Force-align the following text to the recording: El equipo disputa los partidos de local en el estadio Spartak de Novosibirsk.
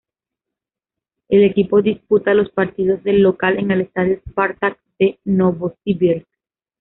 El 1.29 1.43
equipo 1.43 1.83
disputa 1.83 2.33
los 2.33 2.49
partidos 2.49 3.03
de 3.03 3.13
local 3.13 3.59
en 3.59 3.69
el 3.69 3.81
estadio 3.81 4.19
Spartak 4.31 4.79
de 4.97 5.19
Novosibirsk. 5.25 6.27